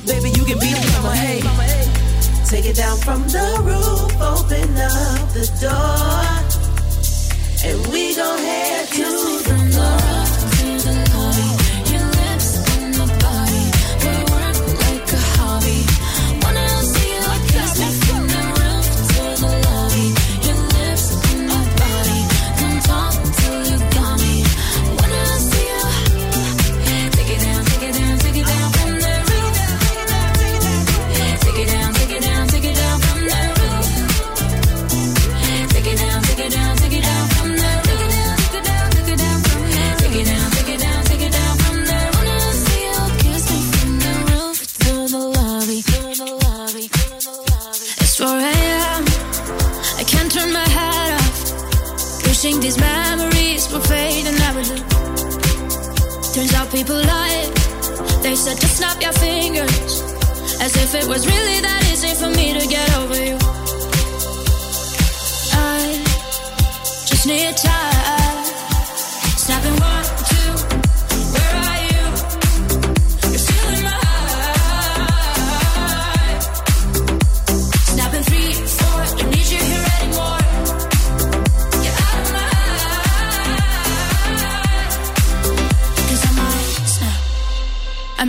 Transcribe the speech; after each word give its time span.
up, 0.00 0.06
baby, 0.06 0.30
you 0.30 0.44
can 0.44 0.58
be 0.58 0.72
the 0.72 1.00
mama. 1.02 1.16
Hey, 1.16 1.40
take 2.44 2.66
it 2.66 2.76
down 2.76 2.98
from 2.98 3.22
the 3.24 3.60
roof, 3.62 4.12
open 4.20 4.76
up 4.76 5.28
the 5.32 5.46
door, 5.60 6.24
and 7.64 7.92
we 7.92 8.14
gon' 8.14 8.38
head 8.38 8.88
to 8.88 9.02
the 9.44 9.56
floor. 9.72 10.29
people 56.80 56.96
lied. 56.96 57.52
They 58.22 58.34
said 58.34 58.56
to 58.58 58.66
snap 58.66 59.02
your 59.02 59.12
fingers, 59.12 60.00
as 60.62 60.74
if 60.76 60.94
it 60.94 61.06
was 61.06 61.26
really 61.26 61.60
that 61.60 61.82
easy 61.92 62.14
for 62.14 62.30
me 62.30 62.58
to 62.58 62.66
get 62.66 62.88
over 62.96 63.22
you. 63.22 63.36
I 65.52 66.02
just 67.06 67.26
need 67.26 67.54
time. 67.58 67.89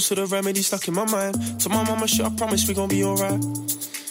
levels 0.00 0.08
to 0.08 0.14
the 0.14 0.26
remedy 0.26 0.62
stuck 0.62 0.88
in 0.88 0.94
my 0.94 1.04
mind. 1.10 1.60
To 1.60 1.68
my 1.68 1.84
mama 1.84 2.06
shit, 2.06 2.24
I 2.24 2.30
promise 2.30 2.66
we 2.68 2.74
gon' 2.74 2.88
be 2.88 3.04
alright. 3.04 3.42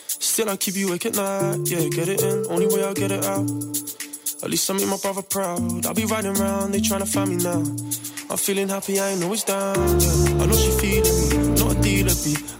Still, 0.07 0.49
I 0.49 0.57
keep 0.57 0.75
you 0.75 0.87
awake 0.87 1.05
at 1.05 1.15
night. 1.15 1.59
Yeah, 1.65 1.87
get 1.89 2.09
it 2.09 2.21
in, 2.21 2.45
only 2.49 2.67
way 2.67 2.83
I'll 2.83 2.93
get 2.93 3.11
it 3.11 3.25
out. 3.25 3.49
At 4.43 4.49
least 4.49 4.69
I 4.69 4.73
make 4.73 4.87
my 4.87 4.97
brother 4.97 5.21
proud. 5.21 5.85
I'll 5.85 5.93
be 5.93 6.05
riding 6.05 6.37
around, 6.37 6.73
they 6.73 6.79
tryna 6.79 7.07
find 7.07 7.29
me 7.29 7.37
now. 7.37 7.61
I'm 8.29 8.37
feeling 8.37 8.69
happy, 8.69 8.99
I 8.99 9.09
ain't 9.09 9.23
always 9.23 9.43
down. 9.43 9.75
Yeah. 9.75 10.43
I 10.43 10.45
know 10.45 10.55
she 10.55 10.71
feeling 10.79 11.29
me. 11.29 11.38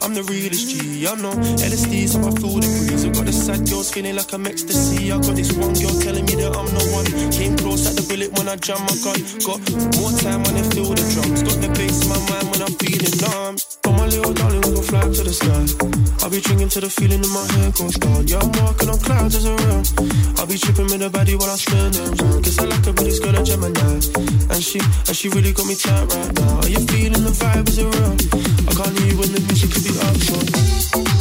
I'm 0.10 0.16
the 0.16 0.24
realest 0.24 0.70
G. 0.70 1.06
I 1.06 1.14
know 1.22 1.30
LSD's 1.62 2.14
so 2.14 2.20
I 2.26 2.34
feel 2.42 2.58
the 2.58 2.66
breeze. 2.66 3.06
I 3.06 3.10
got 3.10 3.28
the 3.28 3.32
sad 3.32 3.70
girls 3.70 3.92
feeling 3.92 4.16
like 4.16 4.34
I'm 4.34 4.48
ecstasy. 4.48 5.12
I 5.12 5.22
got 5.22 5.36
this 5.36 5.54
one 5.54 5.78
girl 5.78 5.94
telling 6.02 6.26
me 6.26 6.34
that 6.42 6.58
I'm 6.58 6.66
the 6.66 6.82
one. 6.90 7.06
Came 7.30 7.56
close 7.56 7.86
at 7.86 7.94
the 7.94 8.02
bullet 8.10 8.34
when 8.34 8.50
I 8.50 8.56
jam 8.56 8.82
my 8.90 8.96
gun. 9.06 9.22
Got 9.46 9.62
more 10.02 10.10
time 10.18 10.42
when 10.50 10.58
I 10.58 10.66
feel 10.74 10.90
the 10.98 11.06
drums. 11.14 11.46
Got 11.46 11.62
the 11.62 11.70
bass 11.78 12.02
in 12.02 12.10
my 12.10 12.18
mind 12.26 12.50
when 12.50 12.62
I'm 12.66 12.74
feeling 12.82 13.14
numb. 13.22 13.89
Little 14.10 14.32
oh, 14.32 14.34
darling, 14.34 14.62
we 14.62 14.74
gon' 14.74 14.84
fly 14.84 15.02
to 15.02 15.22
the 15.22 15.30
sky. 15.30 15.62
I'll 16.26 16.32
be 16.34 16.42
drinking 16.42 16.70
to 16.70 16.80
the 16.82 16.90
feeling 16.90 17.22
in 17.22 17.30
my 17.30 17.46
head 17.54 17.78
goes 17.78 17.94
down. 17.94 18.26
Yeah, 18.26 18.42
I'm 18.42 18.50
walking 18.58 18.90
on 18.90 18.98
clouds 18.98 19.36
as 19.36 19.46
around. 19.46 19.86
I'll 20.42 20.48
be 20.50 20.58
tripping 20.58 20.90
with 20.90 20.98
the 20.98 21.12
body 21.14 21.36
while 21.36 21.54
I 21.54 21.58
spin 21.62 21.94
them. 21.94 22.42
Guess 22.42 22.58
I 22.58 22.66
like 22.66 22.86
her, 22.90 22.94
but 22.94 23.06
it's 23.06 23.20
got 23.20 23.38
a 23.38 23.44
Gemini. 23.46 24.02
And 24.50 24.64
she, 24.66 24.82
and 24.82 25.14
she 25.14 25.30
really 25.30 25.54
got 25.54 25.68
me 25.68 25.76
tight 25.76 26.10
right 26.10 26.34
now. 26.42 26.58
Are 26.58 26.70
you 26.74 26.82
feeling 26.90 27.22
the 27.22 27.30
vibe? 27.38 27.70
Is 27.70 27.78
it 27.78 27.86
real? 27.86 28.18
I 28.66 28.72
can't 28.74 28.98
hear 28.98 29.14
you 29.14 29.18
when 29.22 29.30
the 29.30 29.42
music 29.46 29.70
could 29.78 29.86
be 29.86 29.94
up. 30.02 30.18
So. 30.26 31.19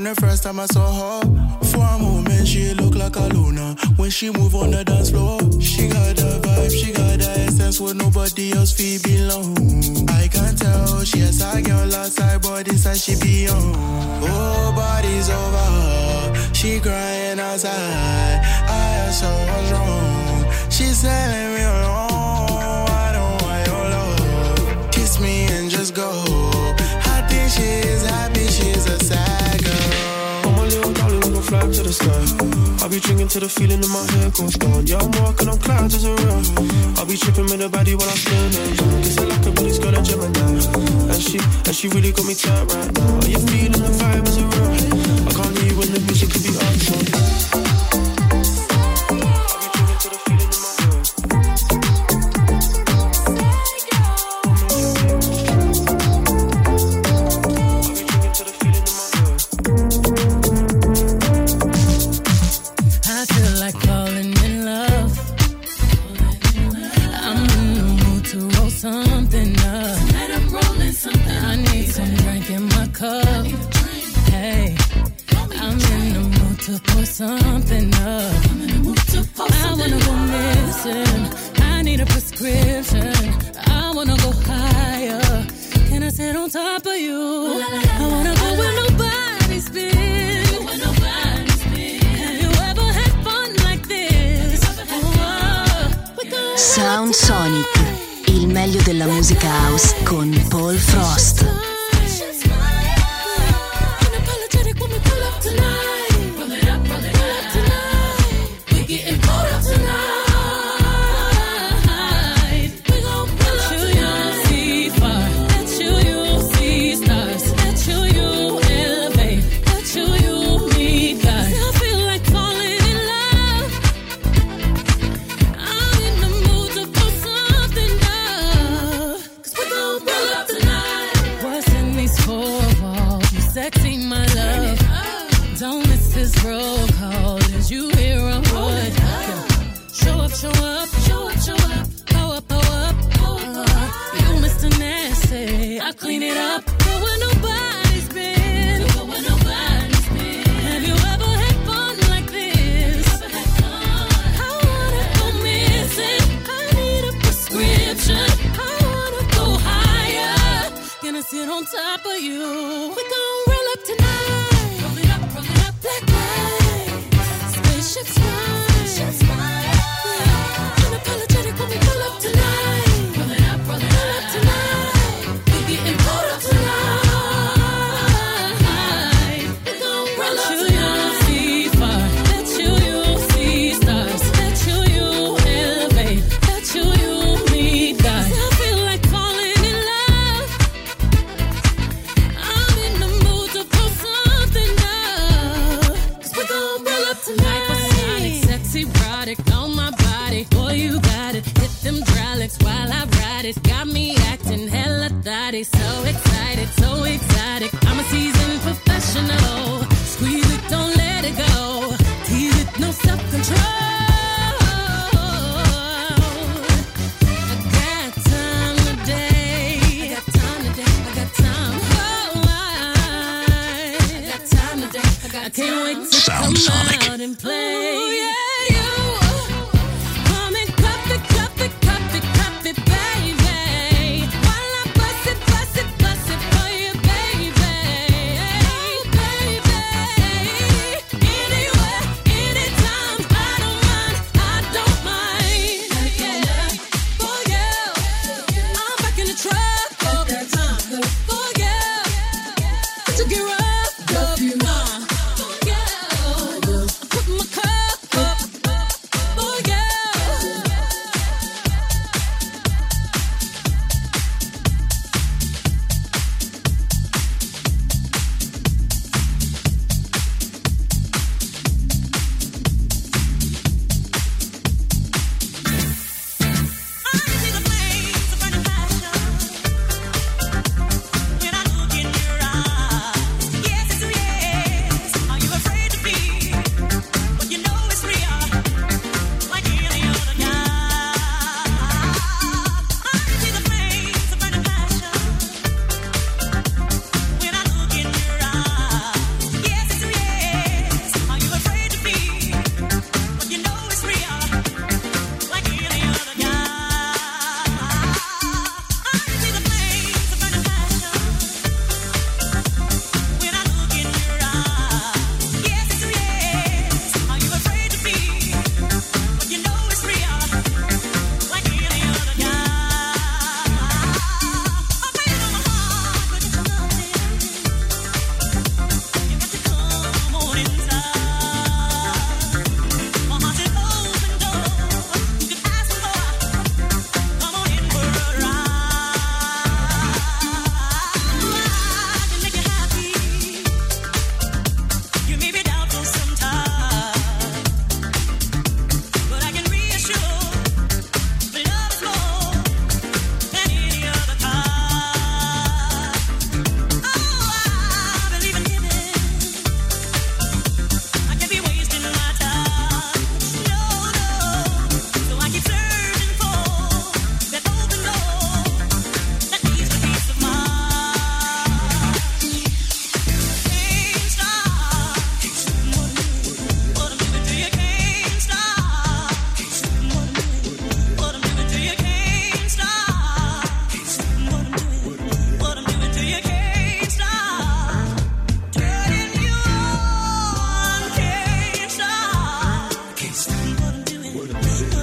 From 0.00 0.14
the 0.14 0.14
first 0.14 0.42
time 0.44 0.58
I 0.58 0.64
saw 0.64 1.20
her, 1.20 1.20
for 1.66 1.84
a 1.84 1.98
moment 1.98 2.48
she 2.48 2.72
looked 2.72 2.96
like 2.96 3.16
a 3.16 3.26
Luna. 3.34 3.76
When 3.96 4.08
she 4.08 4.30
move 4.30 4.54
on 4.54 4.70
the 4.70 4.82
dance 4.82 5.10
floor, 5.10 5.38
she 5.60 5.88
got 5.88 6.16
the 6.16 6.40
vibe, 6.40 6.70
she 6.70 6.90
got 6.90 7.18
the 7.18 7.28
essence 7.28 7.78
where 7.78 7.92
nobody 7.92 8.52
else 8.52 8.72
feel 8.72 8.98
belong. 9.02 9.58
I 10.08 10.26
can 10.28 10.56
tell 10.56 11.04
she 11.04 11.18
has 11.18 11.42
a 11.42 11.60
girl 11.60 11.94
outside, 11.94 12.40
but 12.40 12.66
inside 12.68 12.96
she 12.96 13.14
be 13.20 13.46
on. 13.50 13.74
Oh, 14.24 14.72
body's 14.74 15.28
over 15.28 15.68
her, 15.76 16.54
she 16.54 16.80
crying 16.80 17.38
outside. 17.38 18.40
I 18.72 19.04
asked 19.04 19.22
her 19.22 19.36
what's 19.52 19.70
wrong, 19.70 20.70
she's 20.70 21.02
telling 21.02 21.56
me 21.56 21.62
alone. 21.62 22.89
The 31.90 32.04
sky. 32.04 32.84
I'll 32.84 32.88
be 32.88 33.00
drinking 33.00 33.28
to 33.28 33.40
the 33.40 33.48
feeling 33.48 33.82
in 33.82 33.90
my 33.90 34.04
head 34.12 34.32
goes 34.34 34.54
down. 34.54 34.86
Yeah, 34.86 35.02
I'm 35.02 35.10
walking 35.22 35.48
on 35.48 35.58
clouds 35.58 35.94
as 35.94 36.04
a 36.04 36.12
around. 36.14 36.46
I'll 36.98 37.06
be 37.06 37.16
tripping 37.16 37.44
with 37.50 37.58
the 37.58 37.68
body 37.68 37.94
while 37.94 38.08
I'm 38.08 38.20
it. 38.54 38.78
Guess 39.02 39.18
I 39.18 39.24
like 39.24 39.54
but 39.54 39.66
it's 39.66 39.78
got 39.78 39.94
a 39.94 40.02
Gemini. 40.02 40.40
And 41.10 41.22
she, 41.22 41.38
and 41.38 41.74
she 41.74 41.88
really 41.88 42.12
got 42.12 42.26
me 42.26 42.34
tight 42.34 42.66
right 42.70 42.92
now. 42.94 43.18
Are 43.18 43.30
you 43.30 43.38
feeling 43.50 43.82
the 43.82 43.92
vibe 43.98 44.26
as 44.26 44.38
around? 44.38 45.26
I 45.26 45.32
can't 45.34 45.58
hear 45.58 45.72
you 45.72 45.78
when 45.78 45.90
the 45.92 46.00
music 46.06 46.30
could 46.30 46.44
be 46.44 46.54
up. 46.54 47.69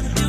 do. 0.02 0.27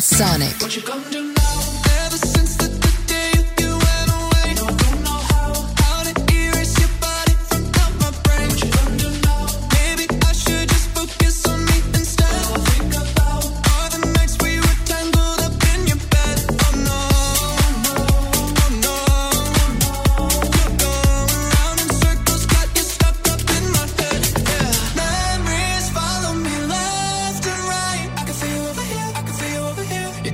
Sound 0.00 0.02
Sonic. 0.02 1.11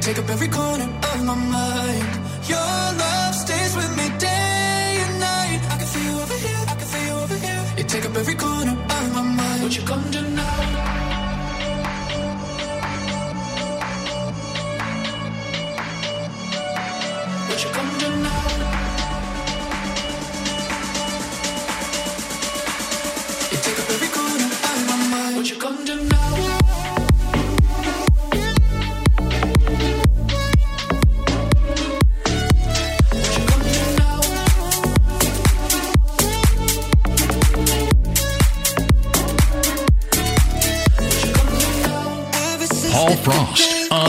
take 0.08 0.24
up 0.24 0.30
every 0.30 0.48
corner 0.48 0.88
of 1.10 1.24
my 1.24 1.34
mind. 1.34 2.10
Your 2.48 2.70
love 3.02 3.34
stays 3.34 3.76
with 3.76 3.90
me 3.98 4.06
day 4.18 5.04
and 5.04 5.20
night. 5.20 5.60
I 5.72 5.76
can 5.80 5.86
feel 5.92 6.04
you 6.10 6.22
over 6.22 6.38
here, 6.46 6.62
I 6.72 6.74
can 6.80 6.88
feel 6.92 7.06
you 7.08 7.22
over 7.24 7.36
here. 7.46 7.64
You 7.76 7.84
take 7.84 8.04
up 8.06 8.16
every 8.16 8.34
corner 8.34 8.72
of 8.96 9.04
my 9.12 9.22
mind. 9.22 9.62
Would 9.64 9.76
you 9.76 9.82
come 9.82 10.10
to 10.12 10.22
now? 10.22 10.87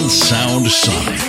Sound 0.10 0.66
Sonic. 0.72 1.29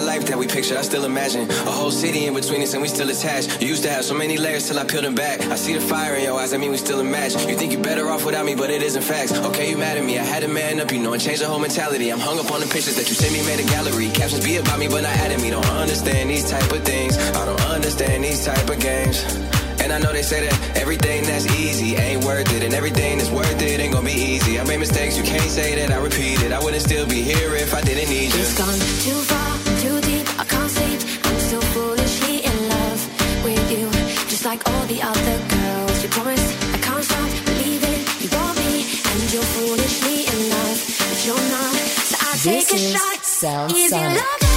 that 0.00 0.06
life 0.06 0.26
that 0.26 0.38
we 0.38 0.46
picture, 0.46 0.76
I 0.78 0.82
still 0.82 1.04
imagine. 1.04 1.50
A 1.50 1.70
whole 1.70 1.90
city 1.90 2.26
in 2.26 2.34
between 2.34 2.62
us 2.62 2.72
and 2.72 2.82
we 2.82 2.88
still 2.88 3.10
attached. 3.10 3.60
You 3.60 3.68
used 3.68 3.82
to 3.84 3.90
have 3.90 4.04
so 4.04 4.14
many 4.14 4.36
layers 4.36 4.68
till 4.68 4.78
I 4.78 4.84
peeled 4.84 5.04
them 5.04 5.14
back. 5.14 5.40
I 5.46 5.56
see 5.56 5.74
the 5.74 5.80
fire 5.80 6.14
in 6.14 6.24
your 6.24 6.38
eyes, 6.40 6.52
I 6.54 6.56
mean 6.56 6.70
we 6.70 6.78
still 6.78 7.00
a 7.00 7.04
match. 7.04 7.32
You 7.46 7.56
think 7.56 7.72
you're 7.72 7.82
better 7.82 8.08
off 8.08 8.24
without 8.24 8.44
me, 8.44 8.54
but 8.54 8.70
it 8.70 8.82
isn't 8.82 9.02
facts. 9.02 9.32
Okay, 9.32 9.70
you 9.70 9.76
mad 9.76 9.96
at 9.98 10.04
me, 10.04 10.18
I 10.18 10.24
had 10.24 10.42
to 10.42 10.48
man 10.48 10.80
up, 10.80 10.92
you 10.92 11.00
know, 11.00 11.12
and 11.12 11.22
change 11.22 11.40
the 11.40 11.46
whole 11.46 11.58
mentality. 11.58 12.10
I'm 12.10 12.20
hung 12.20 12.38
up 12.38 12.50
on 12.50 12.60
the 12.60 12.66
pictures 12.66 12.96
that 12.96 13.08
you 13.08 13.14
sent 13.14 13.32
me, 13.32 13.44
made 13.44 13.60
a 13.60 13.68
gallery. 13.68 14.08
Captions 14.10 14.44
be 14.44 14.56
about 14.56 14.78
me, 14.78 14.88
but 14.88 15.02
not 15.02 15.16
at 15.16 15.40
me. 15.40 15.50
Don't 15.50 15.64
understand 15.66 16.30
these 16.30 16.48
type 16.48 16.70
of 16.72 16.82
things. 16.84 17.16
I 17.18 17.44
don't 17.44 17.60
understand 17.62 18.24
these 18.24 18.44
type 18.44 18.68
of 18.68 18.80
games. 18.80 19.24
And 19.82 19.92
I 19.92 19.98
know 19.98 20.12
they 20.12 20.22
say 20.22 20.46
that 20.46 20.76
everything 20.76 21.24
that's 21.24 21.46
easy 21.58 21.96
ain't 21.96 22.24
worth 22.24 22.52
it, 22.54 22.62
and 22.62 22.74
everything 22.74 23.18
that's 23.18 23.30
worth 23.30 23.60
it 23.60 23.80
ain't 23.80 23.92
gonna 23.92 24.06
be 24.06 24.12
easy. 24.12 24.60
I 24.60 24.64
made 24.64 24.78
mistakes, 24.78 25.16
you 25.16 25.24
can't 25.24 25.50
say 25.50 25.74
that 25.74 25.90
I 25.90 25.98
repeat 25.98 26.40
it. 26.42 26.52
I 26.52 26.62
wouldn't 26.62 26.82
still 26.82 27.06
be 27.06 27.22
here 27.22 27.54
if 27.56 27.74
I 27.74 27.80
didn't 27.80 28.08
need 28.08 28.32
you. 28.32 28.40
It's 28.40 28.56
gone 28.56 28.78
too 29.04 29.20
far. 29.28 29.49
like 34.50 34.68
all 34.68 34.86
the 34.86 35.00
other 35.00 35.36
girls. 35.54 36.02
You 36.02 36.08
promised 36.08 36.50
I 36.74 36.78
can't 36.78 37.04
stop 37.04 37.30
believing 37.46 37.98
you 38.22 38.28
want 38.36 38.58
me, 38.58 38.82
and 39.10 39.32
you're 39.32 39.50
foolishly 39.54 40.26
in 40.32 40.38
love, 40.54 40.78
but 40.98 41.18
you're 41.24 41.46
not. 41.54 41.76
So 42.10 42.16
I 42.20 42.32
this 42.32 42.68
take 42.68 42.70
a 42.74 42.80
shot. 42.98 43.70
Easy 43.70 43.94
love. 43.94 44.49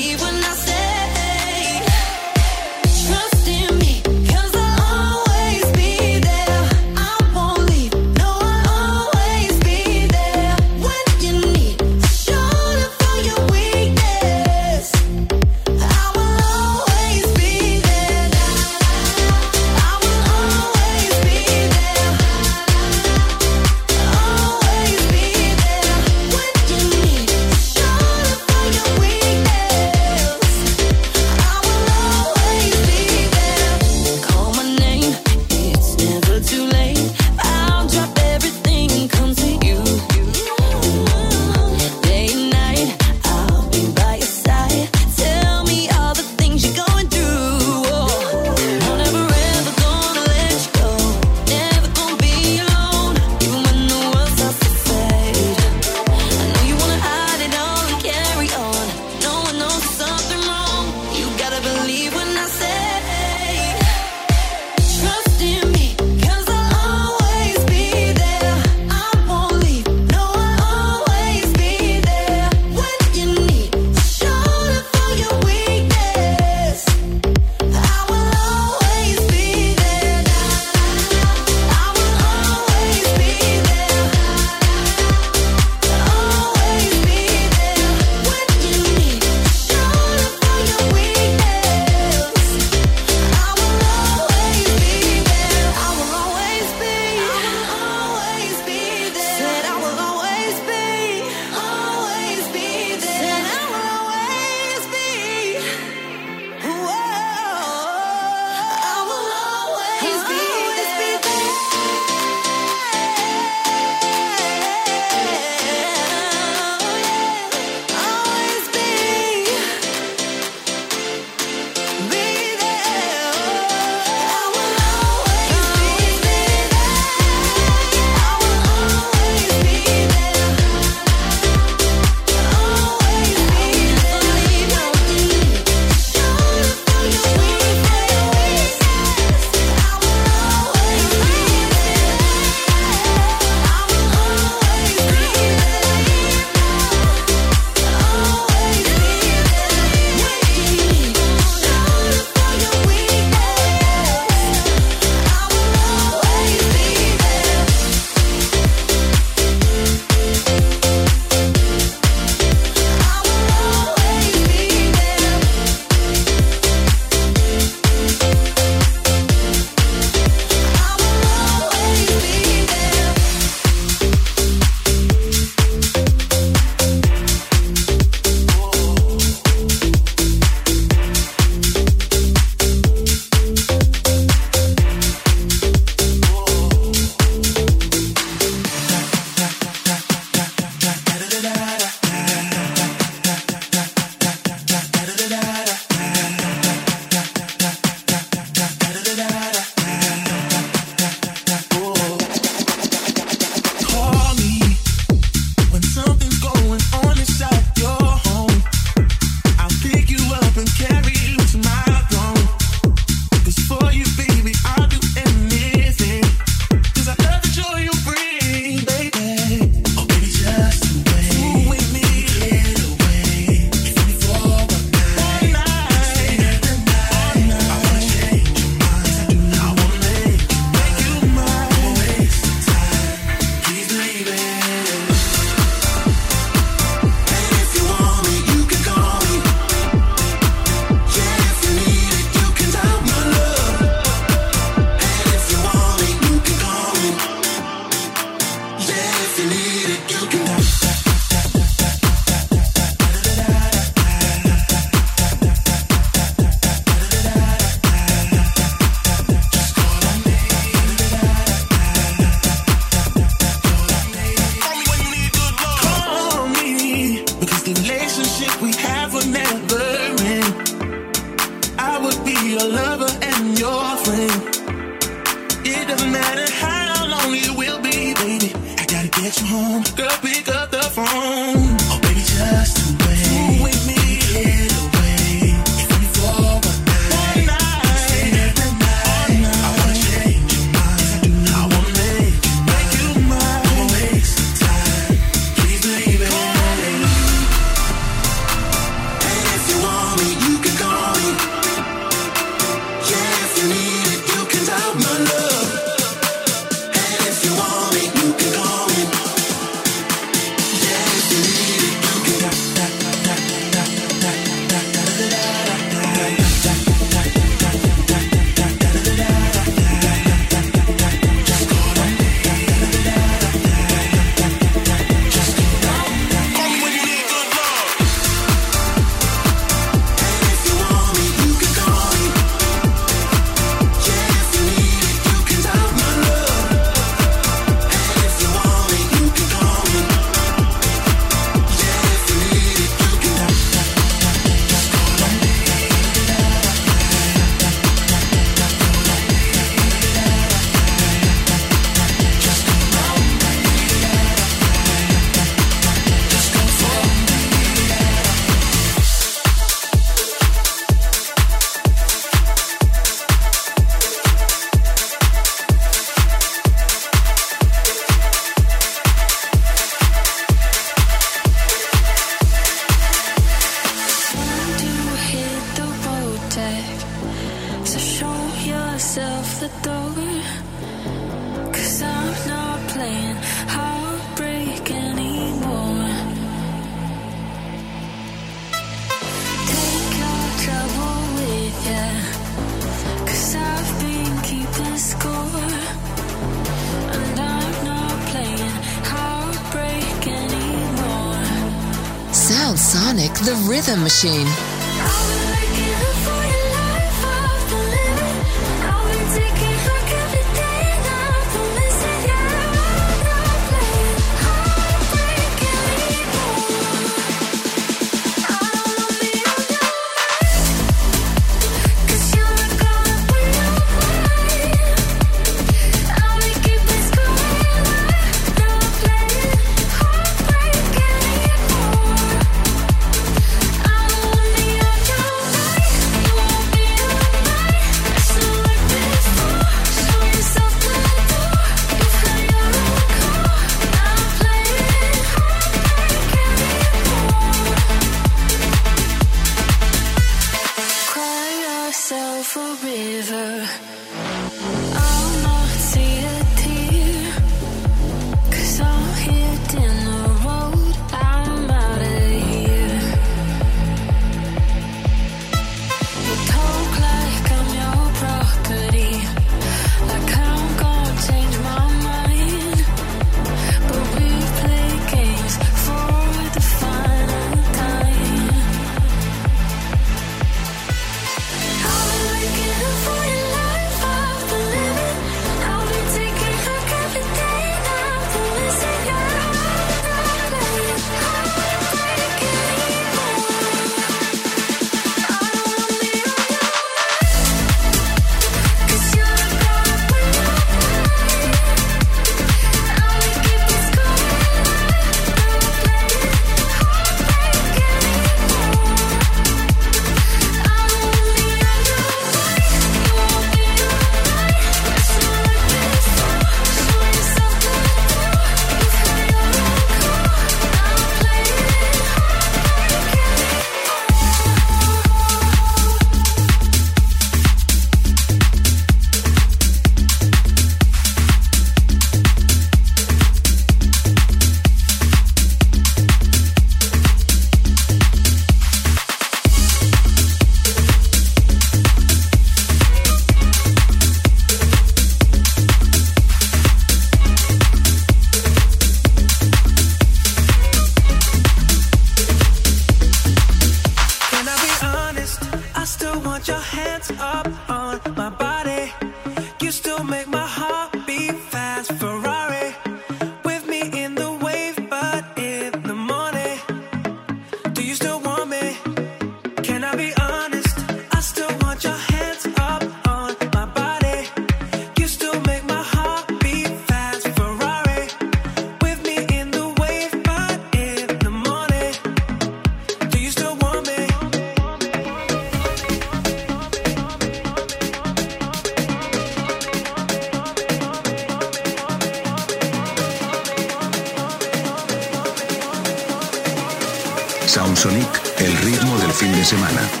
semana. 599.51 600.00